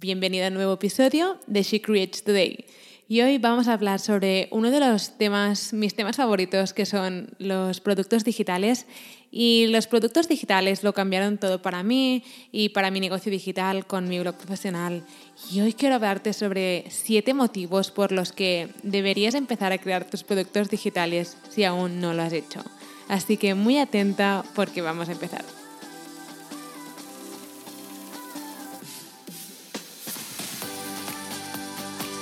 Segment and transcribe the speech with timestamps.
[0.00, 2.64] Bienvenida a un nuevo episodio de She Creates Today.
[3.06, 7.30] Y hoy vamos a hablar sobre uno de los temas, mis temas favoritos, que son
[7.38, 8.86] los productos digitales.
[9.30, 14.08] Y los productos digitales lo cambiaron todo para mí y para mi negocio digital con
[14.08, 15.04] mi blog profesional.
[15.52, 20.24] Y hoy quiero hablarte sobre siete motivos por los que deberías empezar a crear tus
[20.24, 22.64] productos digitales si aún no lo has hecho.
[23.06, 25.44] Así que muy atenta porque vamos a empezar.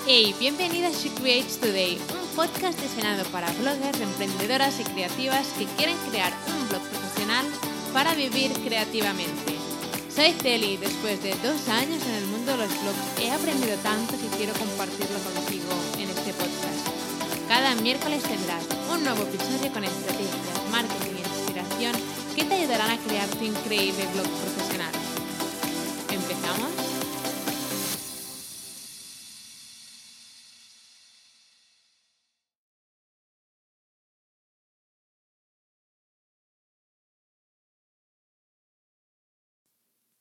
[0.05, 5.65] Hey, bienvenida a She Creates Today, un podcast diseñado para bloggers, emprendedoras y creativas que
[5.77, 7.47] quieren crear un blog profesional
[7.93, 9.55] para vivir creativamente.
[10.13, 13.77] Soy Celi y después de dos años en el mundo de los blogs he aprendido
[13.85, 16.83] tanto que quiero compartirlo contigo en este podcast.
[17.47, 21.95] Cada miércoles tendrás un nuevo episodio con estrategias, marketing e inspiración
[22.35, 24.62] que te ayudarán a crear tu increíble blog profesional.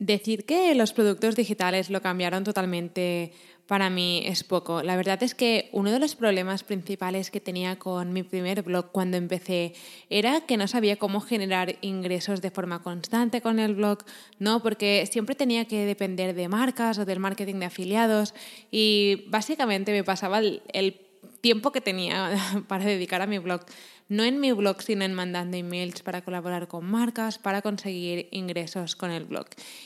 [0.02, 3.34] Decir que los productos digitales lo cambiaron totalmente
[3.68, 4.82] para mí es poco.
[4.82, 8.92] La verdad es que uno de los problemas principales que tenía con mi primer blog
[8.92, 9.74] cuando empecé
[10.10, 14.00] era que no sabía cómo generar ingresos de forma constante con el blog,
[14.40, 14.64] ¿no?
[14.64, 18.34] Porque siempre tenía que depender de marcas o del marketing de afiliados
[18.72, 21.11] y básicamente me pasaba el, el
[21.42, 22.32] tiempo que tenía
[22.68, 23.66] para dedicar a mi blog
[24.12, 28.98] no en mi blog, sino en mandando emails para colaborar con marcas, para conseguir ingresos
[28.98, 29.46] con el blog.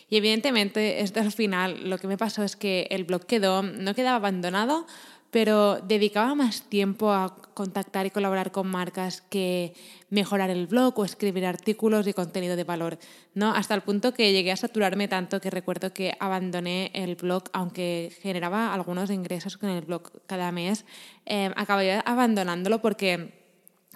[0.10, 3.94] Y evidentemente, esto al final lo que me pasó es que el blog quedó, no
[3.94, 4.88] quedaba abandonado,
[5.36, 9.74] pero dedicaba más tiempo a contactar y colaborar con marcas que
[10.10, 12.98] mejorar el blog o escribir artículos y contenido de valor,
[13.34, 13.54] ¿no?
[13.54, 18.16] Hasta el punto que llegué a saturarme tanto que recuerdo que abandoné el blog, aunque
[18.22, 20.86] generaba algunos ingresos con el blog cada mes,
[21.26, 23.34] eh, acabé abandonándolo porque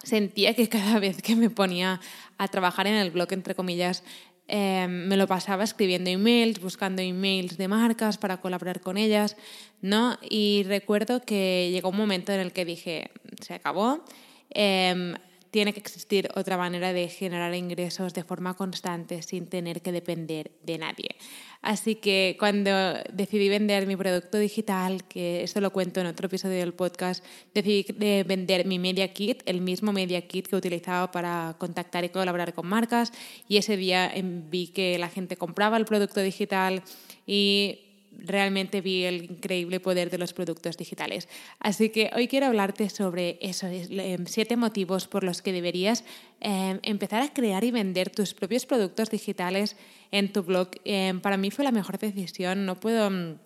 [0.02, 2.02] sentía que cada vez que me ponía
[2.36, 4.04] a trabajar en el blog, entre comillas,
[4.50, 9.36] em, me lo pasaba escribiendo emails, buscando emails de marcas para colaborar con ellas,
[9.80, 10.18] ¿no?
[10.28, 14.04] Y recuerdo que llegó un momento en el que dije, se acabó,
[14.50, 15.14] em,
[15.50, 20.52] tiene que existir otra manera de generar ingresos de forma constante sin tener que depender
[20.62, 21.16] de nadie.
[21.62, 22.70] Así que cuando
[23.12, 27.84] decidí vender mi producto digital, que esto lo cuento en otro episodio del podcast, decidí
[28.22, 32.66] vender mi Media Kit, el mismo Media Kit que utilizaba para contactar y colaborar con
[32.66, 33.12] marcas.
[33.46, 34.12] Y ese día
[34.50, 36.82] vi que la gente compraba el producto digital
[37.26, 41.28] y realmente vi el increíble poder de los productos digitales.
[41.58, 46.04] Así que hoy quiero hablarte sobre esos em, siete motivos por los que deberías
[46.40, 49.76] em, empezar a crear y vender tus propios productos digitales
[50.10, 50.70] en tu blog.
[50.84, 52.66] Em, para mí fue la mejor decisión.
[52.66, 53.38] No puedo, mm,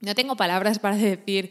[0.00, 1.50] no tengo palabras para decir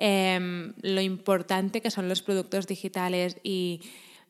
[0.00, 3.82] lo importante que son los productos digitales y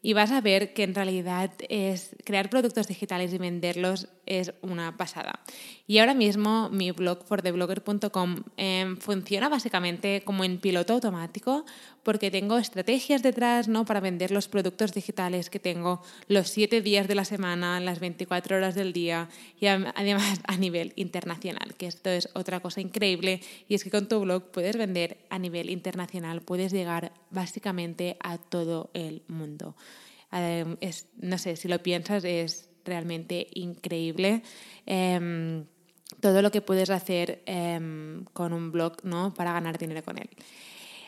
[0.02, 4.96] y vas a ver que en realidad es crear productos digitales y venderlos es una
[4.96, 5.40] pasada.
[5.86, 11.66] Y ahora mismo mi blog fortheblogger.com eh, funciona básicamente como en piloto automático
[12.02, 13.84] porque tengo estrategias detrás ¿no?
[13.84, 18.56] para vender los productos digitales que tengo los 7 días de la semana, las 24
[18.56, 19.28] horas del día
[19.58, 24.08] y además a nivel internacional, que esto es otra cosa increíble y es que con
[24.08, 29.74] tu blog puedes vender a nivel internacional, puedes llegar básicamente a todo el mundo.
[30.32, 34.42] Em, es, no sé, si lo piensas es realmente increíble.
[34.86, 35.64] Em,
[36.20, 39.32] todo lo que puedes hacer em, con un blog ¿no?
[39.34, 40.28] para ganar dinero con él.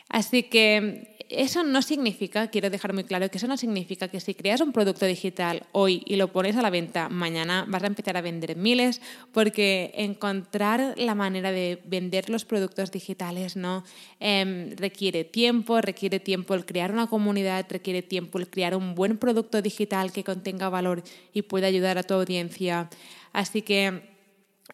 [0.09, 4.35] Así que eso no significa, quiero dejar muy claro que eso no significa que si
[4.35, 8.17] creas un producto digital hoy y lo pones a la venta mañana vas a empezar
[8.17, 13.83] a vender miles, porque encontrar la manera de vender los productos digitales no
[14.19, 19.17] em, requiere tiempo, requiere tiempo el crear una comunidad, requiere tiempo el crear un buen
[19.17, 21.03] producto digital que contenga valor
[21.33, 22.89] y pueda ayudar a tu audiencia.
[23.31, 24.12] Así que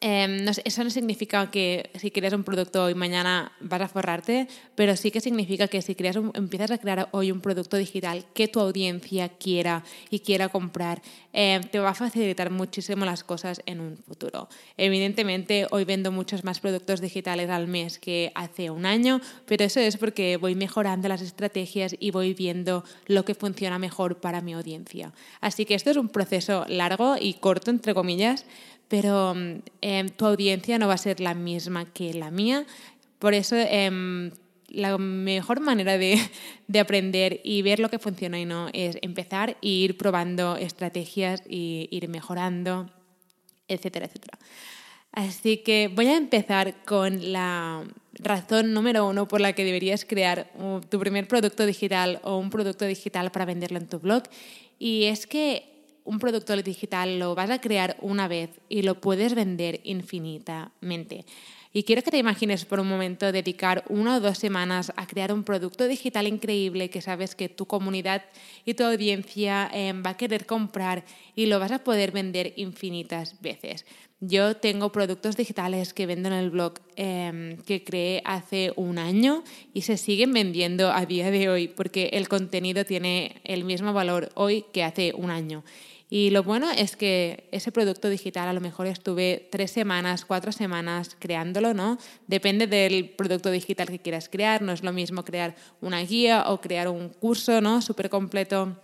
[0.02, 4.96] Em, eso no significa que si creas un producto hoy mañana vas a forrarte, pero
[4.96, 8.62] sí que significa que si creas empiezas a crear hoy un producto digital que tu
[8.62, 11.02] audiencia quiera y quiera comprar,
[11.34, 14.48] em, te va a facilitar muchísimo las cosas en un futuro.
[14.78, 19.82] Evidentemente, hoy vendo muchos más productos digitales al mes que hace un año, pero eso
[19.82, 24.54] es porque voy mejorando las estrategias y voy viendo lo que funciona mejor para mi
[24.54, 25.12] audiencia.
[25.42, 28.46] Así que esto es un proceso largo y corto, entre comillas,
[28.90, 29.36] pero
[29.82, 32.66] em, tu audiencia no va a ser la misma que la mía.
[33.20, 34.32] Por eso em,
[34.68, 36.20] la mejor manera de,
[36.68, 41.44] de, aprender y ver lo que funciona y no es empezar e ir probando estrategias
[41.48, 42.90] y ir mejorando,
[43.68, 44.38] etcétera, etcétera.
[45.12, 47.84] Así que voy a empezar con la
[48.14, 50.52] razón número uno por la que deberías crear
[50.90, 54.24] tu primer producto digital o un producto digital para venderlo en tu blog.
[54.78, 59.36] Y es que un producto digital lo vas a crear una vez y lo puedes
[59.36, 61.26] vender infinitamente.
[61.72, 65.32] Y quiero que te imagines por un momento dedicar una o dos semanas a crear
[65.32, 68.24] un producto digital increíble que sabes que tu comunidad
[68.66, 71.06] y tu audiencia em, va a querer comprar
[71.36, 73.86] y lo vas a poder vender infinitas veces.
[74.20, 79.44] Yo tengo productos digitales que vendo en el blog em, que creé hace un año
[79.72, 84.30] y se siguen vendiendo a día de hoy porque el contenido tiene el mismo valor
[84.34, 85.64] hoy que hace un año.
[86.12, 90.52] Y lo bueno es que ese producto digital a lo mejor estuve tres semanas, cuatro
[90.52, 92.00] semanas creándolo, ¿no?
[92.26, 94.64] Depende del producto digital que quieras crear.
[94.64, 97.84] No es lo mismo crear una guía o crear un curso, ¿no?
[97.84, 98.76] Súper completo.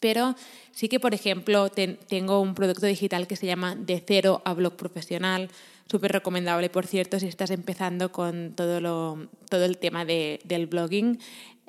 [0.00, 0.34] Pero
[0.72, 4.74] sí que, por ejemplo, tengo un producto digital que se llama De cero a blog
[4.76, 5.50] profesional,
[5.90, 10.66] súper recomendable, por cierto, si estás empezando con todo, lo, todo el tema de, del
[10.66, 11.18] blogging.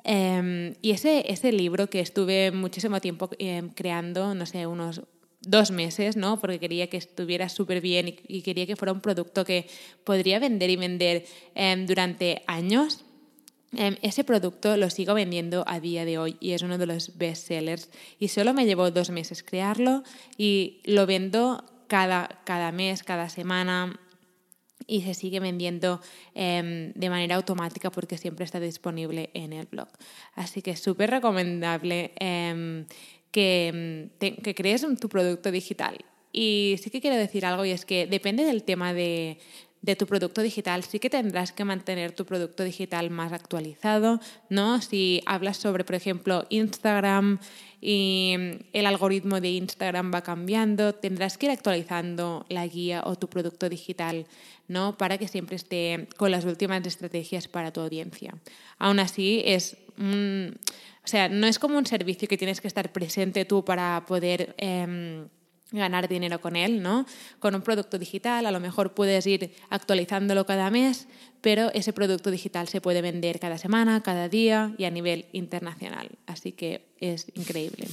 [0.04, 5.02] Em, y ese, ese libro que estuve muchísimo tiempo em, creando, no sé, unos
[5.42, 6.38] dos meses, ¿no?
[6.40, 9.66] Porque quería que estuviera súper bien y, quería que fuera un producto que
[10.04, 13.04] podría vender y vender em, durante años.
[14.02, 17.46] ese producto lo sigo vendiendo a día de hoy y es uno de los best
[17.46, 17.88] sellers.
[18.18, 20.02] Y solo me llevó dos meses crearlo
[20.36, 24.00] y lo vendo cada, cada mes, cada semana
[24.90, 26.00] y se sigue vendiendo
[26.34, 29.88] em, de manera automática porque siempre está disponible en el blog.
[30.34, 32.86] Así que es súper recomendable em,
[33.30, 35.96] que, que crees tu producto digital.
[36.32, 39.38] Y sí que quiero decir algo y es que depende del tema de,
[39.82, 44.82] de tu producto digital, sí que tendrás que mantener tu producto digital más actualizado, ¿no?
[44.82, 47.38] Si hablas sobre, por ejemplo, Instagram
[47.80, 48.34] y
[48.74, 53.70] el algoritmo de Instagram va cambiando, tendrás que ir actualizando la guía o tu producto
[53.70, 54.26] digital,
[54.68, 54.98] ¿no?
[54.98, 58.34] Para que siempre esté con las últimas estrategias para tu audiencia.
[58.78, 59.78] Aún así, es
[61.04, 64.54] o sea, no es como un servicio que tienes que estar presente tú para poder...
[64.58, 65.28] Em,
[65.72, 67.06] ganar dinero con él, ¿no?
[67.38, 71.06] Con un producto digital a lo mejor puedes ir actualizándolo cada mes,
[71.40, 76.10] pero ese producto digital se puede vender cada semana, cada día y a nivel internacional.
[76.26, 77.86] Así que es increíble.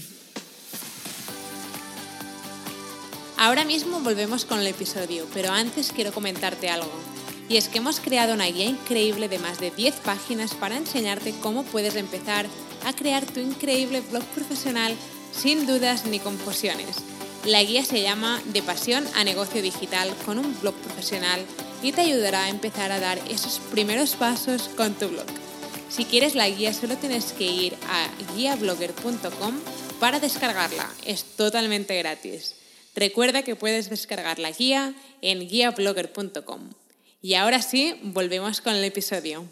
[3.38, 6.92] Ahora mismo volvemos con el episodio, pero antes quiero comentarte algo.
[7.50, 11.34] Y es que hemos creado una guía increíble de más de 10 páginas para enseñarte
[11.42, 12.48] cómo puedes empezar
[12.86, 14.94] a crear tu increíble blog profesional
[15.32, 16.98] sin dudas ni confusiones
[17.48, 21.40] la guía se llama De pasión a negocio digital con un blog profesional
[21.82, 25.26] y te ayudará a empezar a dar esos primeros pasos con tu blog.
[25.90, 29.60] Si quieres la guía solo tienes que ir a guiablogger.com
[30.00, 30.90] para descargarla.
[31.06, 32.56] Es totalmente gratis.
[32.96, 36.72] Recuerda que puedes descargar la guía en guiablogger.com.
[37.22, 39.46] Y ahora sí, volvemos con el episodio.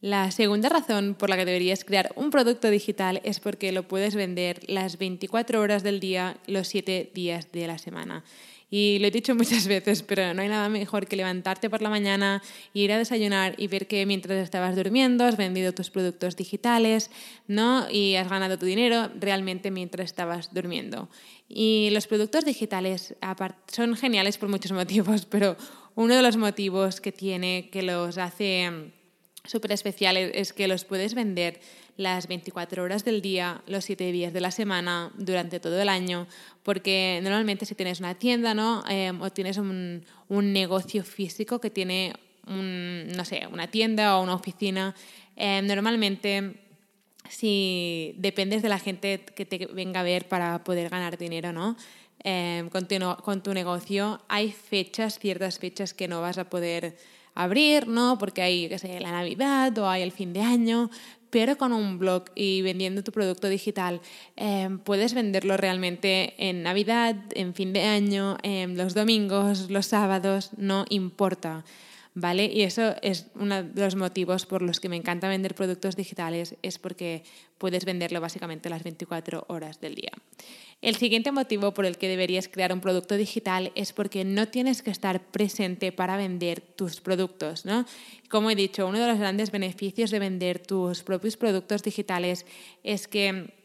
[0.00, 4.14] La segunda razón por la que deberías crear un producto digital es porque lo puedes
[4.14, 8.22] vender las 24 horas del día, los 7 días de la semana.
[8.70, 11.90] Y lo he dicho muchas veces, pero no hay nada mejor que levantarte por la
[11.90, 12.42] mañana,
[12.74, 17.10] ir a desayunar y ver que mientras estabas durmiendo has vendido tus productos digitales,
[17.48, 17.90] ¿no?
[17.90, 21.08] Y has ganado tu dinero realmente mientras estabas durmiendo.
[21.48, 23.16] Y los productos digitales
[23.66, 25.56] son geniales por muchos motivos, pero
[25.96, 28.92] uno de los motivos que tiene que los hace
[29.48, 31.60] súper es que los puedes vender
[31.96, 36.28] las 24 horas del día, los 7 días de la semana, durante todo el año,
[36.62, 38.84] porque normalmente si tienes una tienda ¿no?
[38.88, 42.12] Em, o tienes un, un, negocio físico que tiene,
[42.46, 44.94] no sé, una tienda o una oficina,
[45.34, 46.54] em, normalmente
[47.28, 51.76] si dependes de la gente que te venga a ver para poder ganar dinero, ¿no?
[52.20, 56.96] Em, con, tu, con tu negocio hay fechas, ciertas fechas que no vas a poder
[57.38, 58.18] abrir, ¿no?
[58.18, 60.90] Porque hay, qué sé, la Navidad o hay el fin de año,
[61.30, 64.00] pero con un blog y vendiendo tu producto digital
[64.34, 70.50] em, puedes venderlo realmente en Navidad, en fin de año, en los domingos, los sábados,
[70.56, 71.64] no importa.
[72.14, 72.46] ¿Vale?
[72.46, 76.56] Y eso es uno de los motivos por los que me encanta vender productos digitales,
[76.62, 77.22] es porque
[77.58, 80.12] puedes venderlo básicamente las 24 horas del día.
[80.80, 84.82] El siguiente motivo por el que deberías crear un producto digital es porque no tienes
[84.82, 87.64] que estar presente para vender tus productos.
[87.64, 87.84] ¿no?
[88.30, 92.46] Como he dicho, uno de los grandes beneficios de vender tus propios productos digitales
[92.84, 93.57] es que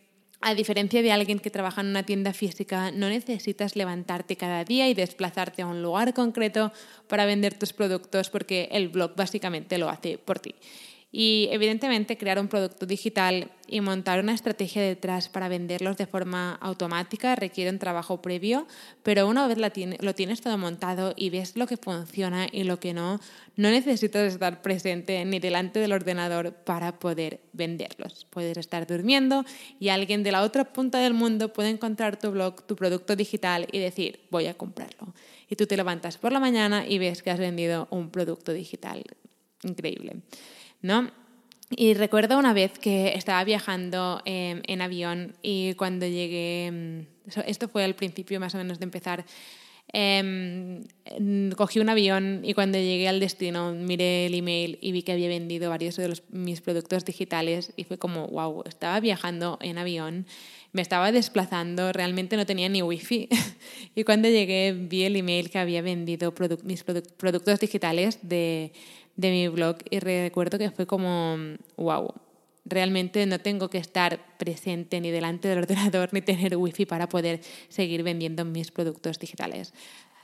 [0.45, 4.89] a diferencia de alguien que trabaja en una tienda física, no necesitas levantarte cada día
[4.89, 6.73] y desplazarte a un lugar concreto
[7.07, 10.53] para vender tus productos porque el blog básicamente lo hace por ti.
[11.15, 16.55] Y evidentemente crear un producto digital y montar una estrategia detrás para venderlos de forma
[16.55, 18.65] automática requiere un trabajo previo,
[19.03, 22.95] pero una vez lo tienes todo montado y ves lo que funciona y lo que
[22.95, 23.19] no,
[23.55, 28.25] no necesitas estar presente ni delante del ordenador para poder venderlos.
[28.31, 29.45] Puedes estar durmiendo
[29.79, 33.67] y alguien de la otra punta del mundo puede encontrar tu blog, tu producto digital
[33.71, 35.13] y decir, voy a comprarlo.
[35.47, 39.03] Y tú te levantas por la mañana y ves que has vendido un producto digital.
[39.61, 40.15] Increíble.
[40.83, 41.09] ¿No?
[41.75, 47.05] Y recuerdo una vez que estaba viajando em, en avión y cuando llegué, em,
[47.47, 49.25] esto fue al principio más o menos de empezar,
[49.91, 50.83] em,
[51.55, 55.29] cogí un avión y cuando llegué al destino miré el email y vi que había
[55.29, 60.27] vendido varios de mis productos digitales y fue como, wow, estaba viajando en avión,
[60.73, 63.29] me estaba desplazando, realmente no tenía ni wifi.
[63.95, 68.73] y cuando llegué vi el email que había vendido mis productos digitales de
[69.15, 71.37] de mi blog y recuerdo que fue como,
[71.77, 72.13] wow,
[72.65, 77.41] realmente no tengo que estar presente ni delante del ordenador ni tener wifi para poder
[77.69, 79.73] seguir vendiendo mis productos digitales.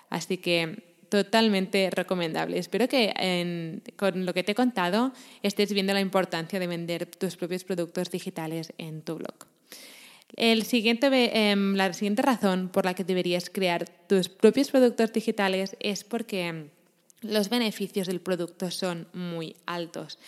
[0.09, 2.57] Así que totalmente recomendable.
[2.57, 5.11] Espero que con lo que te he contado
[5.43, 9.33] estés viendo la importancia de vender tus propios productos digitales en tu blog.
[10.35, 11.07] El siguiente,
[11.51, 16.69] em, la siguiente razón por la que deberías crear tus propios productos digitales es porque
[17.21, 20.19] los beneficios del producto son muy altos.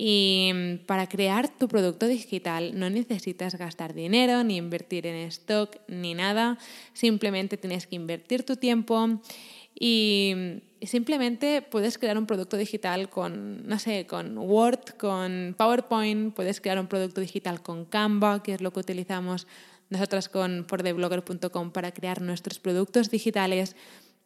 [0.00, 0.52] Y
[0.86, 6.56] para crear tu producto digital no necesitas gastar dinero, ni invertir en stock, ni nada.
[6.92, 9.20] Simplemente tienes que invertir tu tiempo
[9.74, 16.60] y simplemente puedes crear un producto digital con, no sé, con Word, con PowerPoint, puedes
[16.60, 19.48] crear un producto digital con Canva, que es lo que utilizamos
[19.90, 23.74] nosotras con fortheblogger.com para crear nuestros productos digitales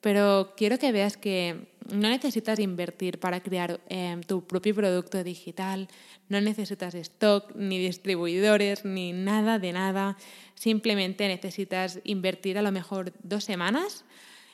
[0.03, 5.89] pero quiero que veas que no necesitas invertir para crear em, tu propio producto digital,
[6.29, 10.17] no necesitas stock, ni distribuidores, ni nada de nada.
[10.55, 14.05] Simplemente necesitas invertir a lo mejor dos semanas,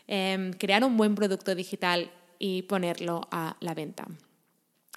[0.07, 4.07] em, crear un buen producto digital y ponerlo a la venta.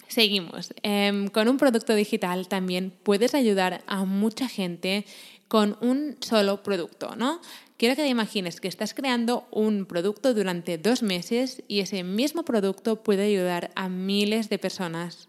[0.08, 0.74] Seguimos.
[0.82, 5.06] Em, con un producto digital también puedes ayudar a mucha gente
[5.52, 7.38] con un solo producto, ¿no?
[7.76, 12.42] Quiero que te imagines que estás creando un producto durante dos meses y ese mismo
[12.42, 15.28] producto puede ayudar a miles de personas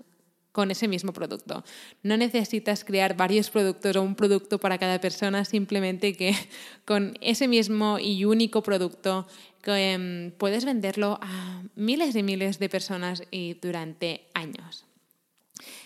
[0.53, 1.65] con ese mismo producto.
[2.03, 6.33] No necesitas crear varios productos o un producto para cada persona, simplemente que
[6.85, 9.27] con ese mismo y único producto
[9.65, 14.85] em, puedes venderlo a miles y miles de personas y durante años.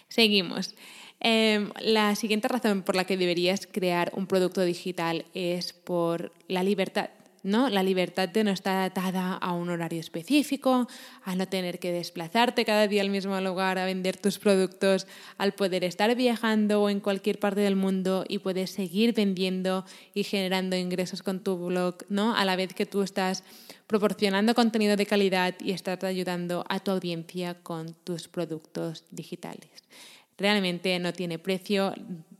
[0.09, 0.75] Seguimos.
[1.19, 6.63] Em, la siguiente razón por la que deberías crear un producto digital es por la
[6.63, 7.09] libertad.
[7.43, 7.69] ¿no?
[7.69, 10.87] La libertad de no estar atada a un horario específico,
[11.23, 15.07] a no tener que desplazarte cada día al mismo lugar a vender tus productos,
[15.37, 20.75] al poder estar viajando en cualquier parte del mundo y poder seguir vendiendo y generando
[20.75, 22.35] ingresos con tu blog, ¿no?
[22.35, 23.43] A la vez que tú estás
[23.87, 29.69] proporcionando contenido de calidad y estás ayudando a tu audiencia con tus productos digitales
[30.37, 31.93] realmente no tiene precio.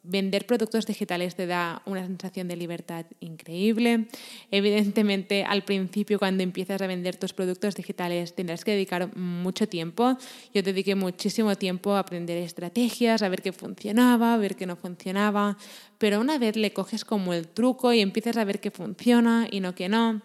[0.03, 4.07] Vender productos digitales te da una sensación de libertad increíble.
[4.51, 10.17] Evidentemente, al principio, cuando empiezas a vender tus productos digitales, tendrás que dedicar mucho tiempo.
[10.53, 14.77] Yo dediqué muchísimo tiempo a aprender estrategias, a ver qué funcionaba, a ver qué no
[14.77, 15.57] funcionaba.
[15.97, 19.59] Pero una vez le coges como el truco y empiezas a ver qué funciona y
[19.59, 20.21] no que no,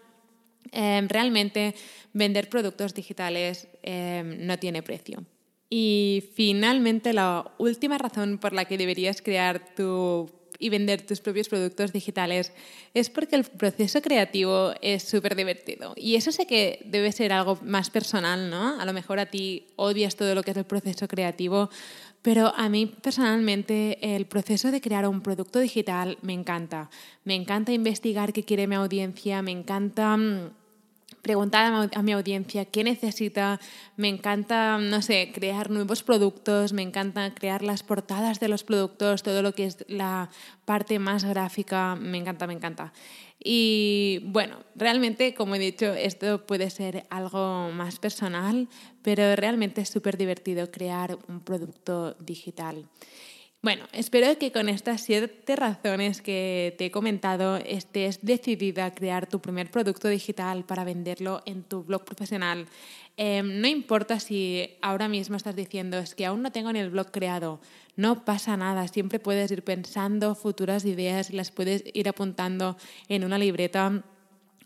[0.71, 1.75] eh, realmente
[2.13, 5.25] vender productos digitales eh, no tiene precio.
[5.75, 11.49] Y finalmente, la última razón por la que deberías crear tu y vender tus propios
[11.49, 12.53] productos digitales
[12.93, 15.93] es porque el proceso creativo es súper divertido.
[15.95, 18.79] Y eso sé que debe ser algo más personal, ¿no?
[18.79, 21.71] A lo mejor a ti odias todo lo que es el proceso creativo,
[22.21, 26.91] pero a mí personalmente el proceso de crear un producto digital me encanta.
[27.23, 30.51] Me encanta investigar qué quiere mi audiencia, me encanta mm,
[31.23, 33.59] preguntar a mi audiencia qué necesita.
[33.97, 39.23] Me encanta, no sé, crear nuevos productos, me encanta crear las portadas de los productos,
[39.23, 40.29] todo lo que es la
[40.65, 42.93] parte más gráfica, me encanta, me encanta.
[43.41, 48.67] Y bueno, realmente, como he dicho, esto puede ser algo más personal,
[49.01, 52.85] pero realmente es súper divertido crear un producto digital.
[53.63, 59.25] Bueno, espero que con estas siete razones que te he comentado estés decidida a crear
[59.25, 62.67] tu primer producto digital para venderlo en tu blog profesional.
[63.15, 66.89] Em, no importa si ahora mismo estás diciendo es que aún no tengo ni el
[66.89, 67.61] blog creado,
[67.95, 72.75] no pasa nada, siempre puedes ir pensando futuras ideas y las puedes ir apuntando
[73.07, 74.03] en una libreta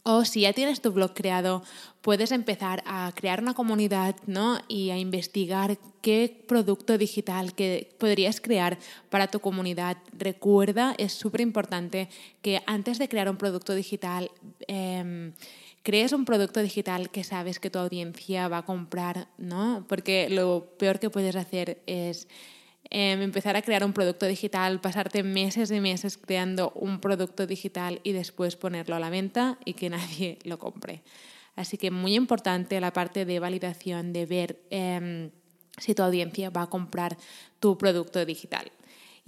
[0.10, 1.64] O si ya tienes tu blog creado,
[2.00, 4.58] puedes empezar a crear una comunidad ¿no?
[4.70, 9.98] y a investigar qué producto digital que podrías crear para tu comunidad.
[10.14, 12.08] Recuerda, es súper importante
[12.42, 14.32] que antes de crear un producto digital,
[14.70, 15.34] em,
[15.84, 19.84] crees un producto digital que sabes que tu audiencia va a comprar, ¿no?
[19.90, 22.30] Porque lo peor que puedes hacer es
[22.90, 28.00] Em, empezar a crear un producto digital, pasarte meses y meses creando un producto digital
[28.04, 31.04] y después ponerlo a la venta y que nadie lo compre.
[31.56, 35.32] Así que muy importante la parte de validación, de ver em,
[35.78, 37.18] si tu audiencia va a comprar
[37.60, 38.72] tu producto digital.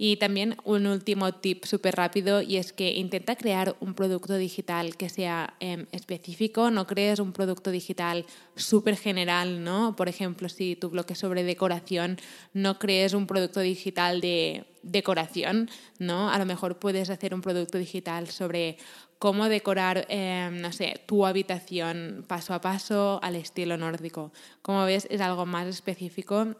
[0.02, 4.96] Y también un último tip súper rápido y es que intenta crear un producto digital
[4.96, 8.24] que sea em, específico, no crees un producto digital
[8.56, 9.96] súper general, ¿no?
[9.96, 12.16] Por ejemplo, si tu blog es sobre decoración,
[12.54, 16.30] no crees un producto digital de decoración, ¿no?
[16.30, 18.78] A lo mejor puedes hacer un producto digital sobre
[19.18, 24.32] cómo decorar, em, no sé, tu habitación paso a paso al estilo nórdico.
[24.62, 26.56] Como ves, es algo más específico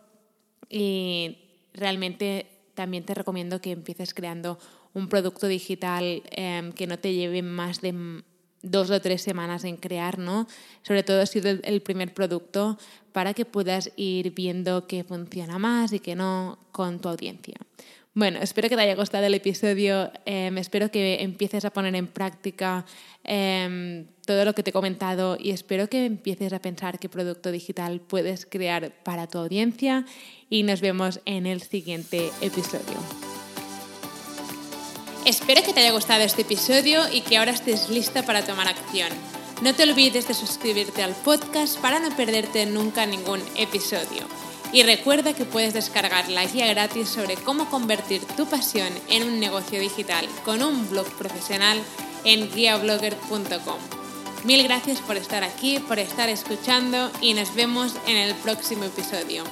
[0.68, 1.38] y
[1.72, 4.58] realmente también te recomiendo que empieces creando
[4.94, 8.22] un producto digital em, que no te lleve más de
[8.62, 10.48] dos o tres semanas en crear, ¿no?
[10.80, 12.78] Sobre todo si es el primer producto,
[13.12, 17.56] para que puedas ir viendo qué funciona más y qué no con tu audiencia.
[18.14, 22.06] Bueno, espero que te haya gustado el episodio, em, espero que empieces a poner en
[22.06, 22.86] práctica
[23.22, 27.52] em, todo lo que te he comentado y espero que empieces a pensar qué producto
[27.52, 30.06] digital puedes crear para tu audiencia
[30.50, 32.98] y nos vemos en el siguiente episodio.
[35.24, 39.08] Espero que te haya gustado este episodio y que ahora estés lista para tomar acción.
[39.62, 44.26] No te olvides de suscribirte al podcast para no perderte nunca ningún episodio.
[44.72, 49.38] Y recuerda que puedes descargar la guía gratis sobre cómo convertir tu pasión en un
[49.40, 51.78] negocio digital con un blog profesional
[52.24, 53.78] en guiablogger.com.
[54.44, 59.44] Mil gracias por estar aquí, por estar escuchando y nos vemos en el próximo episodio.